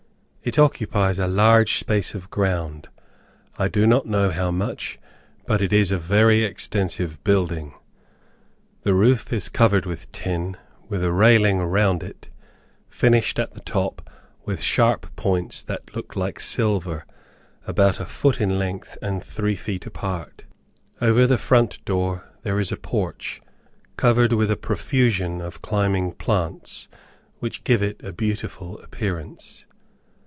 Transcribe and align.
It 0.43 0.57
occupies 0.57 1.19
a 1.19 1.27
large 1.27 1.75
space 1.77 2.15
of 2.15 2.31
ground, 2.31 2.89
I 3.59 3.67
do 3.67 3.85
not 3.85 4.07
know 4.07 4.31
how 4.31 4.49
much, 4.49 4.97
but 5.45 5.61
it 5.61 5.71
is 5.71 5.91
a 5.91 5.99
very 5.99 6.43
extensive 6.43 7.23
building. 7.23 7.75
The 8.81 8.95
roof 8.95 9.31
is 9.31 9.49
covered 9.49 9.85
with 9.85 10.11
tin, 10.11 10.57
with 10.89 11.03
a 11.03 11.11
railing 11.11 11.59
around 11.59 12.01
it, 12.01 12.29
finished 12.89 13.37
at 13.37 13.51
the 13.53 13.59
top 13.59 14.09
with 14.43 14.63
sharp 14.63 15.15
points 15.15 15.61
that 15.61 15.95
look 15.95 16.15
like 16.15 16.39
silver, 16.39 17.05
about 17.67 17.99
a 17.99 18.05
foot 18.05 18.41
in 18.41 18.57
length, 18.57 18.97
and 18.99 19.23
three 19.23 19.55
feet 19.55 19.85
apart. 19.85 20.45
Over 20.99 21.27
the 21.27 21.37
front 21.37 21.85
door 21.85 22.27
there 22.41 22.59
is 22.59 22.71
a 22.71 22.77
porch 22.77 23.43
covered 23.95 24.33
with 24.33 24.49
a 24.49 24.57
profusion 24.57 25.39
of 25.39 25.61
climbing 25.61 26.13
plants, 26.13 26.87
which 27.37 27.63
give 27.63 27.83
it 27.83 28.01
a 28.03 28.11
beautiful 28.11 28.79
appearance. 28.79 29.67